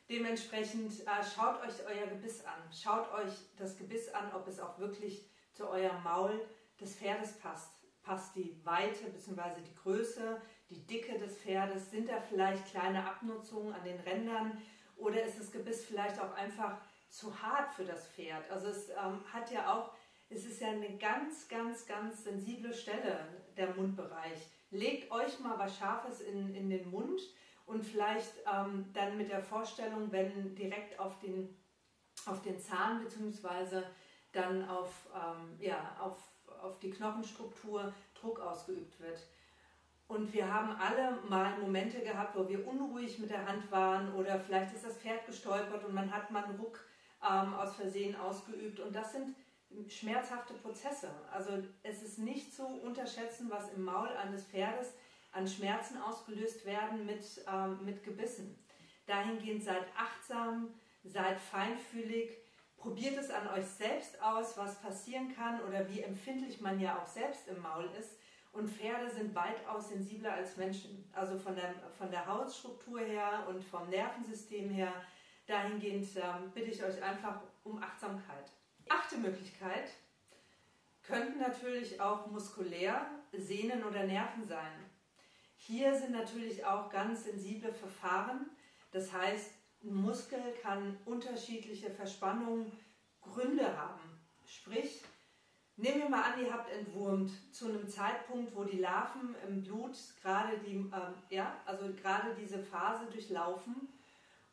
Dementsprechend 0.10 1.02
äh, 1.02 1.24
schaut 1.36 1.62
euch 1.62 1.86
euer 1.86 2.08
Gebiss 2.08 2.46
an. 2.46 2.62
Schaut 2.72 3.12
euch 3.14 3.34
das 3.58 3.78
Gebiss 3.78 4.14
an, 4.14 4.32
ob 4.34 4.48
es 4.48 4.60
auch 4.60 4.80
wirklich 4.80 5.30
zu 5.52 5.68
eurem 5.68 6.02
Maul 6.04 6.40
des 6.80 6.96
Pferdes 6.96 7.34
passt. 7.40 7.72
Passt 8.02 8.36
die 8.36 8.58
Weite 8.64 9.10
bzw. 9.10 9.60
die 9.68 9.76
Größe, 9.76 10.40
die 10.70 10.86
Dicke 10.86 11.20
des 11.20 11.40
Pferdes? 11.40 11.92
Sind 11.92 12.08
da 12.08 12.22
vielleicht 12.22 12.68
kleine 12.68 13.06
Abnutzungen 13.06 13.74
an 13.74 13.84
den 13.84 14.00
Rändern? 14.00 14.62
Oder 14.96 15.24
ist 15.24 15.40
das 15.40 15.52
Gebiss 15.52 15.84
vielleicht 15.84 16.22
auch 16.22 16.34
einfach 16.36 16.78
zu 17.10 17.42
hart 17.42 17.74
für 17.74 17.84
das 17.84 18.08
Pferd? 18.08 18.50
Also 18.50 18.68
es 18.68 18.90
ähm, 18.90 19.20
hat 19.34 19.52
ja 19.52 19.74
auch 19.74 19.92
es 20.30 20.46
ist 20.46 20.62
ja 20.62 20.70
eine 20.70 20.98
ganz, 20.98 21.48
ganz, 21.48 21.86
ganz 21.86 22.24
sensible 22.24 22.74
Stelle, 22.74 23.28
der 23.56 23.74
Mundbereich. 23.76 24.50
Legt 24.72 25.12
euch 25.12 25.40
mal 25.40 25.58
was 25.58 25.78
Scharfes 25.78 26.22
in, 26.22 26.54
in 26.56 26.70
den 26.70 26.90
Mund 26.90 27.22
und 27.66 27.84
vielleicht 27.84 28.34
ähm, 28.52 28.86
dann 28.94 29.18
mit 29.18 29.30
der 29.30 29.42
Vorstellung, 29.42 30.12
wenn 30.12 30.56
direkt 30.56 31.00
auf 31.00 31.20
den, 31.20 31.56
auf 32.26 32.42
den 32.42 32.60
Zahn 32.60 33.04
bzw. 33.04 33.84
dann 34.32 34.68
auf, 34.68 35.08
ähm, 35.14 35.58
ja, 35.60 35.96
auf, 36.00 36.18
auf 36.62 36.80
die 36.80 36.90
Knochenstruktur 36.90 37.94
Druck 38.20 38.40
ausgeübt 38.40 39.00
wird. 39.00 39.20
Und 40.08 40.32
wir 40.34 40.52
haben 40.54 40.76
alle 40.76 41.18
mal 41.28 41.58
Momente 41.58 42.02
gehabt, 42.02 42.36
wo 42.38 42.48
wir 42.48 42.68
unruhig 42.68 43.18
mit 43.18 43.32
der 43.32 43.48
Hand 43.48 43.72
waren 43.72 44.14
oder 44.14 44.40
vielleicht 44.40 44.76
ist 44.76 44.86
das 44.86 44.98
Pferd 44.98 45.26
gestolpert 45.26 45.84
und 45.84 45.96
man 45.96 46.12
hat 46.12 46.30
mal 46.30 46.44
einen 46.44 46.60
Ruck 46.60 46.80
ähm, 47.24 47.54
aus 47.56 47.76
Versehen 47.76 48.16
ausgeübt. 48.16 48.80
Und 48.80 48.96
das 48.96 49.14
sind 49.14 49.36
schmerzhafte 49.90 50.54
Prozesse. 50.54 51.10
Also 51.32 51.52
es 51.84 52.02
ist 52.02 52.20
nicht 52.20 52.54
zu 52.54 52.66
unterschätzen, 52.66 53.50
was 53.50 53.72
im 53.74 53.84
Maul 53.84 54.10
eines 54.10 54.44
Pferdes 54.46 54.94
an 55.32 55.48
Schmerzen 55.48 55.98
ausgelöst 56.02 56.66
werden 56.66 57.06
mit, 57.06 57.24
ähm, 57.52 57.84
mit 57.84 58.04
Gebissen. 58.04 58.58
Dahingehend 59.06 59.64
seid 59.64 59.86
achtsam, 59.98 60.74
seid 61.04 61.40
feinfühlig, 61.40 62.38
probiert 62.78 63.18
es 63.18 63.30
an 63.30 63.48
euch 63.50 63.66
selbst 63.66 64.22
aus, 64.22 64.58
was 64.58 64.82
passieren 64.82 65.36
kann 65.36 65.62
oder 65.62 65.90
wie 65.90 66.02
empfindlich 66.02 66.62
man 66.62 66.80
ja 66.80 66.98
auch 66.98 67.08
selbst 67.08 67.48
im 67.48 67.62
Maul 67.62 67.90
ist. 68.00 68.18
Und 68.54 68.70
Pferde 68.70 69.10
sind 69.10 69.36
weitaus 69.36 69.90
sensibler 69.90 70.34
als 70.34 70.56
Menschen. 70.56 71.04
Also 71.14 71.38
von 71.38 71.56
der, 71.56 71.74
von 71.98 72.10
der 72.10 72.26
Hautstruktur 72.26 73.02
her 73.02 73.46
und 73.50 73.62
vom 73.62 73.90
Nervensystem 73.90 74.70
her. 74.70 74.94
Dahingehend 75.46 76.08
ähm, 76.16 76.52
bitte 76.54 76.72
ich 76.72 76.82
euch 76.82 77.04
einfach 77.04 77.42
um 77.64 77.82
Achtsamkeit. 77.84 78.50
Achte 78.88 79.18
Möglichkeit 79.18 79.90
könnten 81.04 81.40
natürlich 81.40 82.00
auch 82.02 82.28
muskulär 82.28 83.10
Sehnen 83.32 83.84
oder 83.84 84.04
Nerven 84.04 84.44
sein. 84.44 84.72
Hier 85.58 85.96
sind 85.96 86.12
natürlich 86.12 86.66
auch 86.66 86.90
ganz 86.90 87.24
sensible 87.24 87.74
Verfahren. 87.74 88.50
Das 88.92 89.12
heißt, 89.12 89.52
ein 89.84 89.94
Muskel 89.94 90.40
kann 90.62 90.98
unterschiedliche 91.06 91.90
Verspannungen, 91.92 92.72
Gründe 93.22 93.78
haben. 93.78 94.00
Sprich, 94.46 95.02
nehmen 95.78 96.04
wir 96.04 96.10
mal 96.10 96.34
an, 96.34 96.44
ihr 96.44 96.54
habt 96.54 96.72
entwurmt 96.72 97.32
zu 97.54 97.68
einem 97.68 97.88
Zeitpunkt, 97.88 98.56
wo 98.56 98.64
die 98.64 98.78
Larven 98.78 99.36
im 99.48 99.64
Blut 99.64 99.98
gerade 100.22 100.58
die, 100.60 100.76
ähm, 100.76 100.92
ja, 101.30 101.60
also 101.66 101.92
gerade 101.94 102.36
diese 102.36 102.60
Phase 102.60 103.06
durchlaufen 103.08 103.90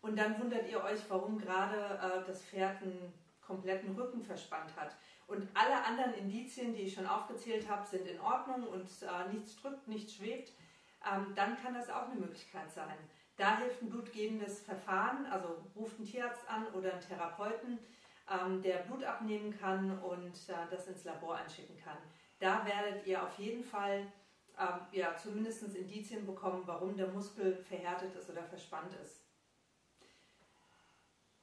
und 0.01 0.19
dann 0.19 0.41
wundert 0.41 0.69
ihr 0.69 0.83
euch, 0.83 1.01
warum 1.09 1.39
gerade 1.39 1.77
äh, 1.77 2.27
das 2.27 2.43
Pferd 2.43 2.83
einen 2.83 3.13
kompletten 3.43 3.95
Rücken 3.95 4.23
verspannt 4.23 4.75
hat. 4.77 4.97
Und 5.27 5.49
alle 5.55 5.85
anderen 5.85 6.15
Indizien, 6.15 6.75
die 6.75 6.83
ich 6.83 6.95
schon 6.95 7.07
aufgezählt 7.07 7.69
habe, 7.69 7.87
sind 7.87 8.07
in 8.07 8.21
Ordnung 8.21 8.67
und 8.67 8.89
äh, 9.03 9.33
nichts 9.33 9.57
drückt, 9.57 9.89
nichts 9.89 10.15
schwebt. 10.15 10.53
Ähm, 11.11 11.33
dann 11.35 11.57
kann 11.63 11.75
das 11.75 11.91
auch 11.91 12.09
eine 12.09 12.21
Möglichkeit 12.21 12.71
sein. 12.71 12.97
Da 13.37 13.59
hilft 13.59 13.83
ein 13.83 13.91
blutgebendes 13.91 14.61
Verfahren, 14.61 15.27
also 15.27 15.65
ruft 15.75 15.97
einen 15.97 16.07
Tierarzt 16.07 16.49
an 16.49 16.67
oder 16.75 16.93
einen 16.93 17.01
Therapeuten, 17.01 17.79
ähm, 18.31 18.63
der 18.63 18.79
Blut 18.79 19.05
abnehmen 19.05 19.57
kann 19.59 19.99
und 20.01 20.35
äh, 20.49 20.55
das 20.71 20.87
ins 20.87 21.05
Labor 21.05 21.37
einschicken 21.37 21.77
kann. 21.79 21.99
Da 22.39 22.65
werdet 22.67 23.07
ihr 23.07 23.23
auf 23.23 23.39
jeden 23.39 23.65
Fall 23.65 24.07
ähm, 24.59 24.81
ja, 24.93 25.17
zumindest 25.17 25.63
Indizien 25.75 26.27
bekommen, 26.27 26.63
warum 26.67 26.97
der 26.97 27.09
Muskel 27.09 27.57
verhärtet 27.65 28.15
ist 28.15 28.29
oder 28.31 28.45
verspannt 28.45 28.93
ist. 29.03 29.23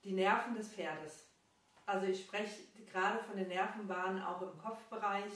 Die 0.04 0.14
Nerven 0.14 0.56
des 0.56 0.70
Pferdes. 0.70 1.29
Also 1.90 2.06
ich 2.06 2.22
spreche 2.22 2.62
gerade 2.92 3.18
von 3.24 3.36
den 3.36 3.48
Nervenbahnen 3.48 4.22
auch 4.22 4.44
im 4.44 4.56
Kopfbereich. 4.60 5.34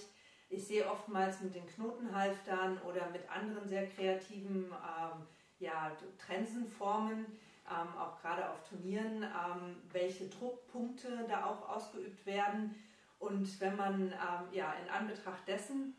Ich 0.50 0.68
sehe 0.68 0.88
oftmals 0.88 1.42
mit 1.42 1.56
den 1.56 1.66
Knotenhalftern 1.66 2.78
oder 2.88 3.10
mit 3.10 3.28
anderen 3.28 3.68
sehr 3.68 3.88
kreativen 3.88 4.66
ähm, 4.66 5.26
ja, 5.58 5.92
Trensenformen, 6.24 7.26
ähm, 7.26 7.98
auch 7.98 8.22
gerade 8.22 8.48
auf 8.52 8.70
Turnieren, 8.70 9.24
ähm, 9.24 9.82
welche 9.92 10.30
Druckpunkte 10.30 11.26
da 11.28 11.48
auch 11.48 11.68
ausgeübt 11.70 12.24
werden. 12.28 12.76
Und 13.18 13.60
wenn 13.60 13.76
man 13.76 14.12
ähm, 14.12 14.48
ja, 14.52 14.74
in 14.74 14.90
Anbetracht 14.92 15.48
dessen 15.48 15.96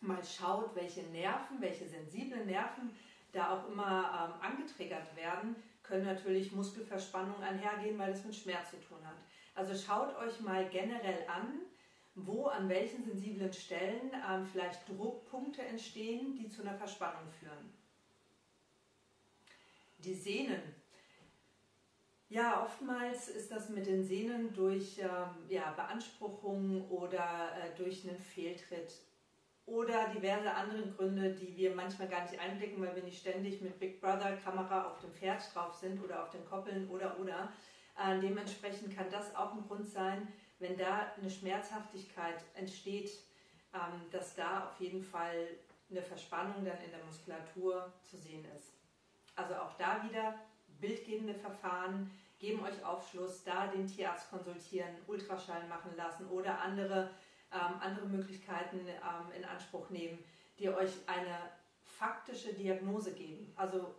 mal 0.00 0.22
schaut, 0.22 0.76
welche 0.76 1.02
Nerven, 1.04 1.62
welche 1.62 1.88
sensiblen 1.88 2.46
Nerven 2.46 2.90
da 3.32 3.56
auch 3.56 3.68
immer 3.70 4.34
ähm, 4.36 4.50
angetriggert 4.52 5.16
werden, 5.16 5.56
können 5.82 6.04
natürlich 6.04 6.52
Muskelverspannungen 6.52 7.42
einhergehen, 7.42 7.98
weil 7.98 8.12
es 8.12 8.22
mit 8.22 8.34
Schmerz 8.36 8.68
zu 8.70 8.76
tun 8.82 8.98
hat. 9.02 9.16
Also 9.58 9.74
schaut 9.74 10.14
euch 10.18 10.38
mal 10.38 10.68
generell 10.68 11.26
an, 11.26 11.62
wo 12.14 12.46
an 12.46 12.68
welchen 12.68 13.02
sensiblen 13.02 13.52
Stellen 13.52 14.12
ähm, 14.30 14.46
vielleicht 14.46 14.88
Druckpunkte 14.88 15.62
entstehen, 15.62 16.36
die 16.36 16.48
zu 16.48 16.62
einer 16.62 16.74
Verspannung 16.74 17.28
führen. 17.40 17.72
Die 19.98 20.14
Sehnen. 20.14 20.62
Ja, 22.28 22.62
oftmals 22.62 23.26
ist 23.26 23.50
das 23.50 23.68
mit 23.68 23.86
den 23.86 24.04
Sehnen 24.04 24.54
durch 24.54 25.00
ähm, 25.00 25.48
ja, 25.48 25.72
Beanspruchung 25.72 26.88
oder 26.88 27.50
äh, 27.56 27.76
durch 27.76 28.08
einen 28.08 28.16
Fehltritt 28.16 28.92
oder 29.66 30.06
diverse 30.10 30.54
andere 30.54 30.86
Gründe, 30.90 31.32
die 31.32 31.56
wir 31.56 31.74
manchmal 31.74 32.06
gar 32.06 32.22
nicht 32.22 32.38
einblicken, 32.38 32.80
weil 32.80 32.94
wir 32.94 33.02
nicht 33.02 33.18
ständig 33.18 33.60
mit 33.60 33.80
Big 33.80 34.00
Brother 34.00 34.36
Kamera 34.36 34.86
auf 34.86 35.00
dem 35.00 35.12
Pferd 35.12 35.42
drauf 35.52 35.74
sind 35.74 36.00
oder 36.00 36.22
auf 36.22 36.30
den 36.30 36.44
Koppeln 36.44 36.88
oder 36.90 37.18
oder. 37.18 37.50
Äh, 37.98 38.20
dementsprechend 38.20 38.96
kann 38.96 39.10
das 39.10 39.34
auch 39.34 39.52
ein 39.52 39.66
Grund 39.66 39.88
sein, 39.88 40.28
wenn 40.58 40.76
da 40.76 41.12
eine 41.18 41.30
Schmerzhaftigkeit 41.30 42.42
entsteht, 42.54 43.10
ähm, 43.74 44.10
dass 44.10 44.34
da 44.34 44.66
auf 44.66 44.80
jeden 44.80 45.02
Fall 45.02 45.48
eine 45.90 46.02
Verspannung 46.02 46.64
dann 46.64 46.78
in 46.84 46.90
der 46.90 47.04
Muskulatur 47.04 47.92
zu 48.04 48.16
sehen 48.16 48.44
ist. 48.56 48.72
Also 49.34 49.54
auch 49.54 49.74
da 49.78 50.02
wieder 50.08 50.34
bildgebende 50.80 51.34
Verfahren 51.34 52.10
geben 52.38 52.62
euch 52.62 52.84
Aufschluss, 52.84 53.42
da 53.42 53.66
den 53.66 53.86
Tierarzt 53.86 54.30
konsultieren, 54.30 54.94
Ultraschall 55.06 55.66
machen 55.68 55.96
lassen 55.96 56.26
oder 56.28 56.60
andere, 56.60 57.10
ähm, 57.52 57.80
andere 57.80 58.06
Möglichkeiten 58.06 58.80
ähm, 58.86 59.32
in 59.36 59.44
Anspruch 59.44 59.90
nehmen, 59.90 60.18
die 60.58 60.68
euch 60.68 60.92
eine 61.06 61.50
faktische 61.84 62.52
Diagnose 62.52 63.12
geben. 63.12 63.52
Also 63.56 63.94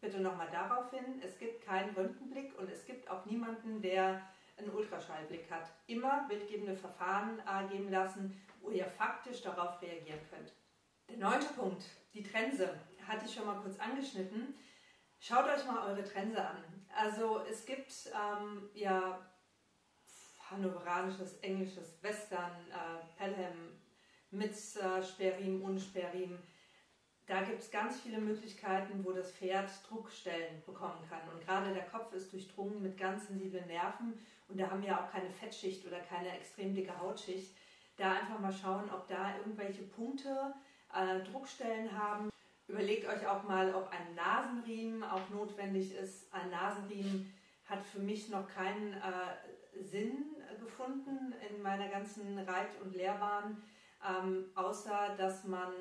bitte 0.00 0.20
nochmal 0.20 0.48
darauf 0.50 0.90
hin, 0.90 1.20
es 1.24 1.38
gibt 1.38 1.64
keinen 1.64 1.94
Röntgenblick 1.94 2.58
und 2.58 2.70
es 2.70 2.84
gibt 2.84 3.08
auch 3.10 3.24
niemanden, 3.26 3.80
der 3.80 4.22
einen 4.56 4.70
Ultraschallblick 4.70 5.50
hat. 5.50 5.70
Immer 5.86 6.26
bildgebende 6.28 6.76
Verfahren 6.76 7.42
geben 7.70 7.90
lassen, 7.90 8.40
wo 8.60 8.70
ihr 8.70 8.86
faktisch 8.86 9.42
darauf 9.42 9.80
reagieren 9.82 10.20
könnt. 10.30 10.52
Der 11.08 11.18
neunte 11.18 11.46
Punkt, 11.54 11.84
die 12.14 12.22
Trense, 12.22 12.74
hatte 13.06 13.26
ich 13.26 13.34
schon 13.34 13.46
mal 13.46 13.60
kurz 13.60 13.78
angeschnitten. 13.78 14.54
Schaut 15.20 15.46
euch 15.46 15.64
mal 15.66 15.88
eure 15.88 16.04
Trense 16.04 16.44
an. 16.44 16.64
Also 16.94 17.42
es 17.48 17.64
gibt 17.64 17.92
ähm, 18.06 18.68
ja 18.74 19.20
hannoveranisches, 20.50 21.38
englisches, 21.38 22.02
Western, 22.02 22.52
äh, 22.70 23.18
Pelham 23.18 23.72
mit 24.30 24.52
äh, 24.52 25.02
Sperrim, 25.02 25.62
ohne 25.62 25.80
Sperrim 25.80 26.38
da 27.26 27.42
gibt 27.42 27.60
es 27.60 27.70
ganz 27.70 28.00
viele 28.00 28.18
Möglichkeiten, 28.18 29.04
wo 29.04 29.12
das 29.12 29.32
Pferd 29.32 29.70
Druckstellen 29.88 30.62
bekommen 30.64 31.00
kann. 31.08 31.20
Und 31.32 31.44
gerade 31.44 31.74
der 31.74 31.86
Kopf 31.86 32.12
ist 32.12 32.32
durchdrungen 32.32 32.80
mit 32.82 32.96
ganz 32.96 33.26
sensiblen 33.26 33.66
Nerven 33.66 34.14
und 34.48 34.60
da 34.60 34.70
haben 34.70 34.82
wir 34.82 34.98
auch 34.98 35.10
keine 35.10 35.30
Fettschicht 35.30 35.84
oder 35.86 35.98
keine 36.00 36.36
extrem 36.36 36.74
dicke 36.74 36.98
Hautschicht. 36.98 37.52
Da 37.96 38.12
einfach 38.12 38.38
mal 38.38 38.52
schauen, 38.52 38.88
ob 38.90 39.08
da 39.08 39.36
irgendwelche 39.38 39.82
Punkte 39.82 40.54
äh, 40.94 41.20
Druckstellen 41.24 41.90
haben. 41.98 42.30
Überlegt 42.68 43.08
euch 43.08 43.26
auch 43.26 43.42
mal, 43.44 43.74
ob 43.74 43.90
ein 43.90 44.14
Nasenriemen 44.14 45.02
auch 45.02 45.28
notwendig 45.30 45.94
ist. 45.94 46.32
Ein 46.32 46.50
Nasenriemen 46.50 47.32
hat 47.64 47.84
für 47.84 48.00
mich 48.00 48.28
noch 48.28 48.48
keinen 48.48 48.92
äh, 48.92 49.82
Sinn 49.82 50.36
gefunden 50.60 51.34
in 51.48 51.62
meiner 51.62 51.88
ganzen 51.88 52.38
Reit- 52.38 52.80
und 52.82 52.94
Lehrbahn, 52.94 53.62
ähm, 54.08 54.50
außer 54.54 55.14
dass 55.16 55.44
man 55.44 55.72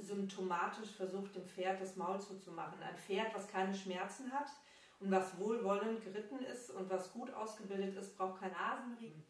symptomatisch 0.00 0.90
versucht, 0.90 1.36
dem 1.36 1.46
Pferd 1.46 1.80
das 1.80 1.96
Maul 1.96 2.20
zuzumachen. 2.20 2.82
Ein 2.82 2.96
Pferd, 2.96 3.34
was 3.34 3.48
keine 3.48 3.74
Schmerzen 3.74 4.32
hat 4.32 4.48
und 5.00 5.10
was 5.10 5.38
wohlwollend 5.38 6.02
geritten 6.02 6.40
ist 6.40 6.70
und 6.70 6.90
was 6.90 7.12
gut 7.12 7.32
ausgebildet 7.32 7.96
ist, 7.96 8.16
braucht 8.16 8.40
keinen 8.40 8.52
Nasenriemen. 8.52 9.24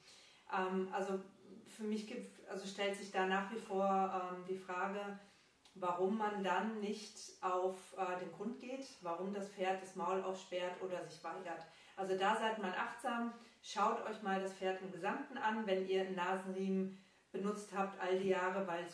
Ähm, 0.53 0.89
also 0.93 1.21
für 1.67 1.85
mich 1.85 2.07
gibt, 2.07 2.49
also 2.49 2.67
stellt 2.67 2.97
sich 2.97 3.11
da 3.11 3.27
nach 3.27 3.51
wie 3.53 3.59
vor 3.59 4.33
ähm, 4.33 4.45
die 4.49 4.59
Frage, 4.59 5.19
warum 5.75 6.19
man 6.19 6.45
dann 6.45 6.81
nicht 6.81 7.19
auf 7.43 7.77
äh, 7.97 8.21
den 8.21 8.33
Grund 8.33 8.61
geht, 8.61 8.87
warum 9.03 9.35
das 9.35 9.49
Pferd 9.49 9.83
das 9.83 9.97
Maul 9.97 10.23
aufsperrt 10.23 10.81
oder 10.83 11.05
sich 11.05 11.23
weigert. 11.25 11.67
Also 11.97 12.17
da 12.17 12.37
seid 12.37 12.59
mal 12.59 12.73
achtsam, 12.73 13.33
schaut 13.63 14.05
euch 14.07 14.23
mal 14.23 14.41
das 14.41 14.53
Pferd 14.53 14.81
im 14.83 14.93
Gesamten 14.93 15.37
an, 15.37 15.67
wenn 15.67 15.87
ihr 15.89 16.03
einen 16.03 16.15
Nasenriemen 16.15 17.04
benutzt 17.35 17.71
habt 17.77 18.01
all 18.01 18.19
die 18.19 18.29
Jahre, 18.29 18.67
weil 18.67 18.87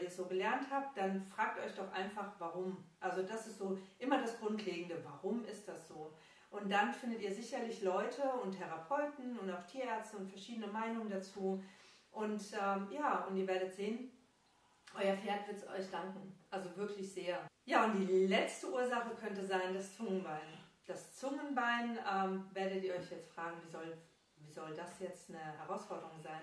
ihr 0.00 0.08
es 0.08 0.16
so 0.16 0.26
gelernt 0.26 0.66
habt, 0.70 0.96
dann 0.96 1.24
fragt 1.24 1.58
euch 1.58 1.74
doch 1.74 1.90
einfach, 1.92 2.32
warum. 2.38 2.84
Also 3.00 3.22
das 3.22 3.48
ist 3.48 3.58
so 3.58 3.78
immer 3.98 4.20
das 4.20 4.38
Grundlegende, 4.38 5.02
warum 5.04 5.44
ist 5.44 5.66
das 5.66 5.88
so? 5.88 6.14
Und 6.50 6.70
dann 6.70 6.94
findet 6.94 7.22
ihr 7.22 7.34
sicherlich 7.34 7.82
Leute 7.82 8.22
und 8.42 8.52
Therapeuten 8.52 9.38
und 9.38 9.50
auch 9.50 9.64
Tierärzte 9.64 10.18
und 10.18 10.28
verschiedene 10.28 10.68
Meinungen 10.68 11.10
dazu. 11.10 11.62
Und 12.12 12.42
ähm, 12.52 12.88
ja, 12.90 13.24
und 13.24 13.36
ihr 13.36 13.46
werdet 13.46 13.74
sehen, 13.74 14.12
euer 14.94 15.16
Pferd 15.16 15.48
wird 15.48 15.58
es 15.58 15.68
euch 15.68 15.90
danken. 15.90 16.38
Also 16.50 16.74
wirklich 16.76 17.12
sehr. 17.12 17.46
Ja, 17.64 17.84
und 17.84 17.98
die 18.06 18.26
letzte 18.26 18.72
Ursache 18.72 19.14
könnte 19.16 19.44
sein 19.44 19.74
das 19.74 19.96
Zungenbein. 19.96 20.46
Das 20.86 21.16
Zungenbein 21.16 21.98
ähm, 22.10 22.44
werdet 22.52 22.84
ihr 22.84 22.94
euch 22.94 23.10
jetzt 23.10 23.28
fragen, 23.32 23.56
wie 23.64 23.70
soll, 23.70 23.98
wie 24.36 24.52
soll 24.52 24.74
das 24.74 25.00
jetzt 25.00 25.30
eine 25.30 25.40
Herausforderung 25.58 26.20
sein? 26.22 26.42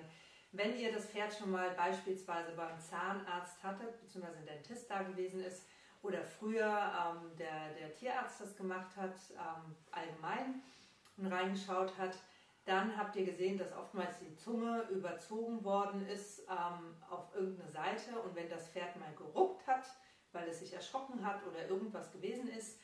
Wenn 0.56 0.78
ihr 0.78 0.94
das 0.94 1.08
Pferd 1.08 1.34
schon 1.34 1.50
mal 1.50 1.72
beispielsweise 1.72 2.52
beim 2.52 2.80
Zahnarzt 2.80 3.64
hattet, 3.64 4.00
beziehungsweise 4.00 4.38
ein 4.38 4.46
Dentist 4.46 4.88
da 4.88 5.02
gewesen 5.02 5.44
ist 5.44 5.66
oder 6.04 6.24
früher 6.24 6.64
ähm, 6.64 7.36
der, 7.40 7.74
der 7.74 7.92
Tierarzt 7.92 8.40
das 8.40 8.56
gemacht 8.56 8.96
hat, 8.96 9.16
ähm, 9.32 9.76
allgemein 9.90 10.62
und 11.18 11.26
reingeschaut 11.26 11.98
hat, 11.98 12.16
dann 12.66 12.96
habt 12.96 13.16
ihr 13.16 13.26
gesehen, 13.26 13.58
dass 13.58 13.74
oftmals 13.74 14.20
die 14.20 14.36
Zunge 14.36 14.84
überzogen 14.92 15.64
worden 15.64 16.08
ist 16.08 16.42
ähm, 16.42 16.96
auf 17.10 17.34
irgendeine 17.34 17.72
Seite 17.72 18.20
und 18.20 18.36
wenn 18.36 18.48
das 18.48 18.70
Pferd 18.70 18.96
mal 18.98 19.14
geruckt 19.16 19.66
hat, 19.66 19.88
weil 20.34 20.48
es 20.48 20.60
sich 20.60 20.72
erschrocken 20.72 21.26
hat 21.26 21.44
oder 21.48 21.68
irgendwas 21.68 22.12
gewesen 22.12 22.48
ist, 22.48 22.80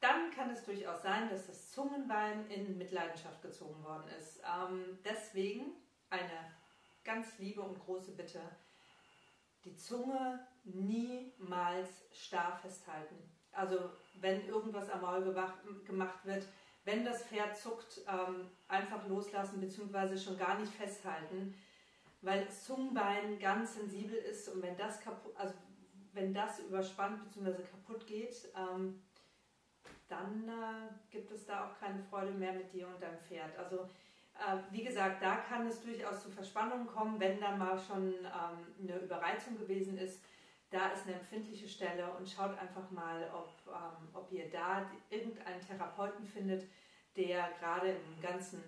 dann 0.00 0.30
kann 0.30 0.48
es 0.48 0.64
durchaus 0.64 1.02
sein, 1.02 1.28
dass 1.28 1.46
das 1.46 1.70
Zungenbein 1.70 2.48
in 2.48 2.78
Mitleidenschaft 2.78 3.42
gezogen 3.42 3.84
worden 3.84 4.08
ist. 4.18 4.38
Ähm, 4.38 4.98
deswegen 5.04 5.72
eine 6.08 6.59
ganz 7.04 7.38
liebe 7.38 7.60
und 7.60 7.78
große 7.78 8.12
Bitte, 8.12 8.40
die 9.64 9.76
Zunge 9.76 10.40
niemals 10.64 11.88
starr 12.12 12.58
festhalten. 12.60 13.16
Also 13.52 13.90
wenn 14.14 14.46
irgendwas 14.46 14.88
am 14.90 15.00
Maul 15.00 15.22
gemacht 15.84 16.24
wird, 16.24 16.46
wenn 16.84 17.04
das 17.04 17.24
Pferd 17.24 17.56
zuckt, 17.56 18.00
ähm, 18.08 18.48
einfach 18.68 19.06
loslassen 19.06 19.60
bzw. 19.60 20.16
schon 20.16 20.38
gar 20.38 20.58
nicht 20.58 20.72
festhalten, 20.72 21.54
weil 22.22 22.44
das 22.44 22.64
Zungenbein 22.64 23.38
ganz 23.38 23.74
sensibel 23.74 24.16
ist 24.16 24.48
und 24.48 24.62
wenn 24.62 24.76
das 24.76 25.00
kaputt, 25.00 25.36
also 25.36 25.54
wenn 26.12 26.34
das 26.34 26.60
überspannt 26.60 27.24
bzw. 27.24 27.62
kaputt 27.62 28.06
geht, 28.06 28.48
ähm, 28.56 29.02
dann 30.08 30.48
äh, 30.48 31.10
gibt 31.10 31.30
es 31.30 31.46
da 31.46 31.66
auch 31.66 31.78
keine 31.78 32.02
Freude 32.02 32.32
mehr 32.32 32.52
mit 32.52 32.72
dir 32.72 32.88
und 32.88 33.00
deinem 33.00 33.20
Pferd. 33.20 33.56
Also 33.56 33.88
wie 34.70 34.84
gesagt, 34.84 35.22
da 35.22 35.36
kann 35.36 35.66
es 35.66 35.82
durchaus 35.82 36.22
zu 36.22 36.30
Verspannungen 36.30 36.86
kommen, 36.86 37.20
wenn 37.20 37.40
dann 37.40 37.58
mal 37.58 37.78
schon 37.78 38.14
ähm, 38.14 38.66
eine 38.82 38.98
Überreizung 38.98 39.58
gewesen 39.58 39.98
ist. 39.98 40.22
Da 40.70 40.88
ist 40.88 41.06
eine 41.06 41.16
empfindliche 41.16 41.68
Stelle 41.68 42.10
und 42.12 42.28
schaut 42.28 42.56
einfach 42.58 42.90
mal, 42.90 43.28
ob, 43.34 43.50
ähm, 43.66 44.08
ob 44.14 44.30
ihr 44.32 44.48
da 44.50 44.88
irgendeinen 45.10 45.60
Therapeuten 45.60 46.24
findet, 46.24 46.64
der 47.16 47.50
gerade 47.58 47.90
im 47.90 48.22
ganzen 48.22 48.62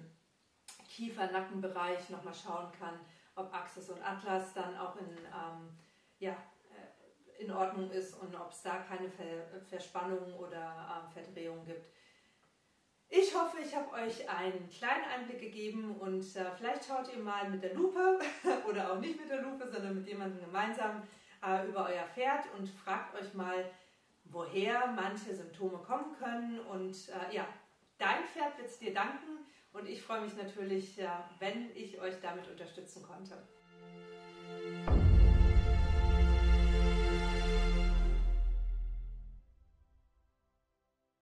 Kiefer-Nackenbereich 0.88 2.10
nochmal 2.10 2.34
schauen 2.34 2.70
kann, 2.78 2.98
ob 3.34 3.54
Axis 3.54 3.88
und 3.88 4.02
Atlas 4.02 4.52
dann 4.54 4.76
auch 4.76 4.96
in, 4.96 5.08
ähm, 5.08 5.78
ja, 6.18 6.32
äh, 6.32 7.42
in 7.42 7.50
Ordnung 7.50 7.90
ist 7.90 8.14
und 8.14 8.34
ob 8.34 8.50
es 8.50 8.62
da 8.62 8.78
keine 8.78 9.08
Ver 9.08 9.60
Verspannungen 9.68 10.34
oder 10.34 11.08
äh, 11.08 11.12
Verdrehungen 11.12 11.64
gibt. 11.64 11.86
Ich 13.14 13.34
hoffe, 13.34 13.58
ich 13.62 13.76
habe 13.76 13.92
euch 13.92 14.26
einen 14.26 14.70
kleinen 14.70 15.04
Einblick 15.04 15.38
gegeben 15.38 15.96
und 16.00 16.24
äh, 16.34 16.46
vielleicht 16.56 16.86
schaut 16.86 17.12
ihr 17.14 17.22
mal 17.22 17.46
mit 17.50 17.62
der 17.62 17.74
Lupe 17.74 18.18
oder 18.66 18.90
auch 18.90 19.00
nicht 19.00 19.20
mit 19.20 19.28
der 19.28 19.42
Lupe, 19.42 19.68
sondern 19.70 19.96
mit 19.96 20.06
jemandem 20.06 20.40
gemeinsam 20.40 21.02
äh, 21.46 21.68
über 21.68 21.90
euer 21.90 22.06
Pferd 22.14 22.46
und 22.56 22.66
fragt 22.70 23.14
euch 23.14 23.34
mal, 23.34 23.70
woher 24.24 24.86
manche 24.86 25.34
Symptome 25.34 25.76
kommen 25.76 26.16
können. 26.18 26.60
Und 26.60 26.96
äh, 27.10 27.36
ja, 27.36 27.46
dein 27.98 28.24
Pferd 28.32 28.56
wird 28.56 28.68
es 28.68 28.78
dir 28.78 28.94
danken 28.94 29.44
und 29.74 29.86
ich 29.86 30.00
freue 30.00 30.22
mich 30.22 30.34
natürlich, 30.34 30.98
wenn 31.38 31.70
ich 31.74 32.00
euch 32.00 32.14
damit 32.22 32.48
unterstützen 32.48 33.02
konnte. 33.02 33.36